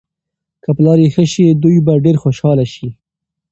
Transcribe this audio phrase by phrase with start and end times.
[0.63, 2.89] که پلار یې ښه شي، دوی به ډېر خوشحاله شي.